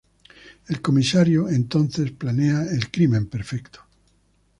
[0.67, 3.81] El comisario, entonces, planea el crimen perfecto.